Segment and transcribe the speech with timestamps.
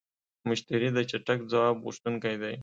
[0.49, 2.55] مشتری د چټک ځواب غوښتونکی دی.